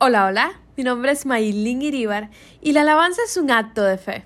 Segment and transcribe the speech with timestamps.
[0.00, 4.24] Hola, hola, mi nombre es Maylin Iribar y la alabanza es un acto de fe.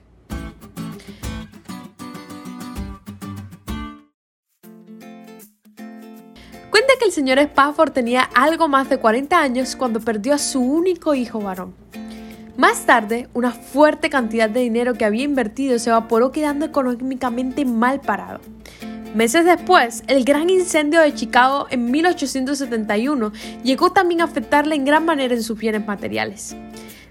[6.69, 10.61] Cuenta que el señor Spafford tenía algo más de 40 años cuando perdió a su
[10.61, 11.75] único hijo varón.
[12.59, 18.03] Más tarde, una fuerte cantidad de dinero que había invertido se evaporó quedando económicamente mal
[18.03, 18.41] parado.
[19.15, 23.31] Meses después, el gran incendio de Chicago en 1871
[23.63, 26.57] llegó también a afectarle en gran manera en sus bienes materiales.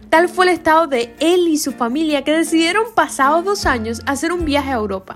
[0.09, 4.33] Tal fue el estado de él y su familia que decidieron pasados dos años hacer
[4.33, 5.13] un viaje a Europa.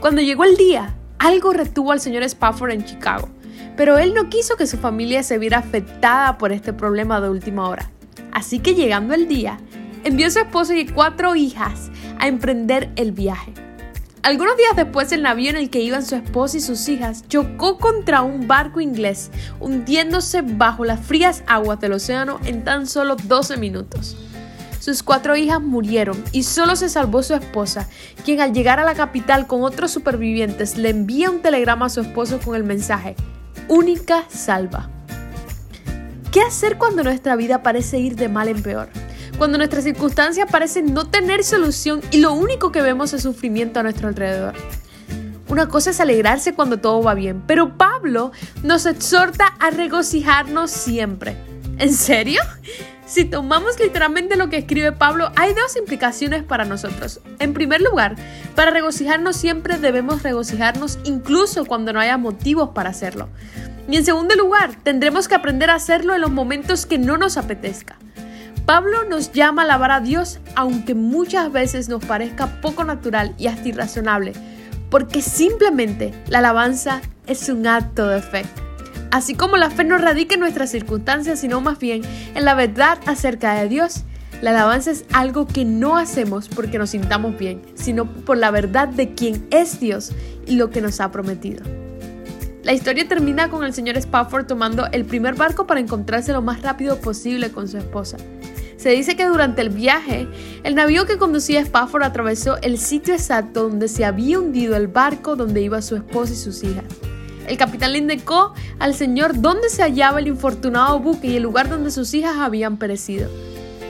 [0.00, 3.28] Cuando llegó el día, algo retuvo al señor Spafford en Chicago,
[3.76, 7.68] pero él no quiso que su familia se viera afectada por este problema de última
[7.68, 7.92] hora.
[8.32, 9.58] Así que llegando el día,
[10.02, 13.54] envió a su esposo y cuatro hijas a emprender el viaje.
[14.22, 17.78] Algunos días después, el navío en el que iban su esposa y sus hijas chocó
[17.78, 23.56] contra un barco inglés, hundiéndose bajo las frías aguas del océano en tan solo 12
[23.56, 24.16] minutos.
[24.80, 27.88] Sus cuatro hijas murieron y solo se salvó su esposa,
[28.24, 32.00] quien al llegar a la capital con otros supervivientes le envía un telegrama a su
[32.00, 33.14] esposo con el mensaje,
[33.68, 34.88] única salva.
[36.32, 38.88] ¿Qué hacer cuando nuestra vida parece ir de mal en peor?
[39.38, 43.84] Cuando nuestras circunstancias parecen no tener solución y lo único que vemos es sufrimiento a
[43.84, 44.54] nuestro alrededor.
[45.48, 51.36] Una cosa es alegrarse cuando todo va bien, pero Pablo nos exhorta a regocijarnos siempre.
[51.78, 52.42] ¿En serio?
[53.06, 57.20] Si tomamos literalmente lo que escribe Pablo, hay dos implicaciones para nosotros.
[57.38, 58.16] En primer lugar,
[58.54, 63.30] para regocijarnos siempre debemos regocijarnos incluso cuando no haya motivos para hacerlo.
[63.88, 67.38] Y en segundo lugar, tendremos que aprender a hacerlo en los momentos que no nos
[67.38, 67.96] apetezca.
[68.68, 73.46] Pablo nos llama a alabar a Dios aunque muchas veces nos parezca poco natural y
[73.46, 74.34] hasta irrazonable,
[74.90, 78.42] porque simplemente la alabanza es un acto de fe.
[79.10, 82.02] Así como la fe no radica en nuestras circunstancias, sino más bien
[82.34, 84.04] en la verdad acerca de Dios,
[84.42, 88.88] la alabanza es algo que no hacemos porque nos sintamos bien, sino por la verdad
[88.88, 90.12] de quién es Dios
[90.46, 91.64] y lo que nos ha prometido.
[92.64, 96.60] La historia termina con el señor Spafford tomando el primer barco para encontrarse lo más
[96.60, 98.18] rápido posible con su esposa.
[98.78, 100.28] Se dice que durante el viaje,
[100.62, 105.34] el navío que conducía Spafford atravesó el sitio exacto donde se había hundido el barco
[105.34, 106.84] donde iba su esposa y sus hijas.
[107.48, 111.68] El capitán le indicó al señor dónde se hallaba el infortunado buque y el lugar
[111.68, 113.28] donde sus hijas habían perecido.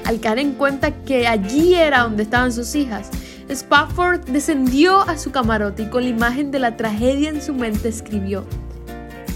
[0.06, 3.10] Al caer en cuenta que allí era donde estaban sus hijas,
[3.50, 7.91] Spafford descendió a su camarote y con la imagen de la tragedia en su mente
[7.91, 8.47] escribió,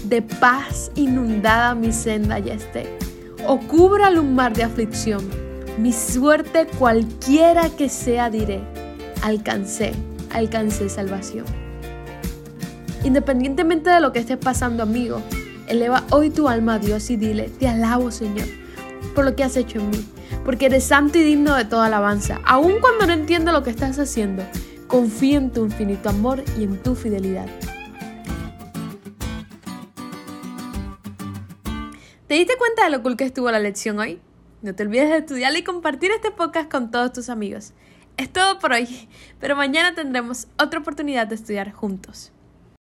[0.05, 2.97] De paz inundada mi senda ya esté,
[3.45, 5.42] o cubra un mar de aflicción
[5.77, 8.61] mi suerte cualquiera que sea diré,
[9.21, 9.93] alcancé,
[10.31, 11.45] alcancé salvación.
[13.03, 15.21] Independientemente de lo que estés pasando, amigo,
[15.67, 18.47] eleva hoy tu alma a Dios y dile, te alabo Señor,
[19.15, 20.05] por lo que has hecho en mí,
[20.45, 22.39] porque eres santo y digno de toda alabanza.
[22.45, 24.43] Aun cuando no entiendo lo que estás haciendo,
[24.87, 27.47] confío en tu infinito amor y en tu fidelidad.
[32.27, 34.19] ¿Te diste cuenta de lo cool que estuvo la lección hoy?
[34.63, 37.73] No te olvides de estudiar y compartir este podcast con todos tus amigos.
[38.15, 39.09] Es todo por hoy,
[39.41, 42.31] pero mañana tendremos otra oportunidad de estudiar juntos.